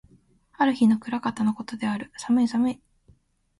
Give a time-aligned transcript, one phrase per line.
[0.53, 2.11] ある日の暮方の事である。
[2.17, 2.81] 寒い寒い。